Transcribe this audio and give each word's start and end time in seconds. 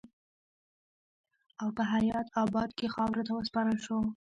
او 1.61 1.67
پۀ 1.75 1.83
حيات 1.93 2.27
اباد 2.43 2.69
کښې 2.77 2.87
خاورو 2.93 3.25
ته 3.27 3.31
وسپارل 3.35 3.77
شو 3.85 3.97